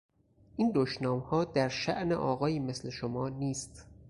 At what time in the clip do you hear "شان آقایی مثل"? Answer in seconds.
1.69-2.89